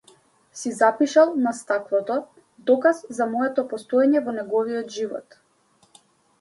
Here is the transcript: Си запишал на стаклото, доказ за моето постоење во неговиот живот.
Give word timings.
Си 0.61 0.71
запишал 0.71 1.33
на 1.35 1.53
стаклото, 1.57 2.17
доказ 2.71 3.03
за 3.19 3.29
моето 3.35 3.67
постоење 3.75 4.25
во 4.27 4.37
неговиот 4.41 4.93
живот. 4.99 5.41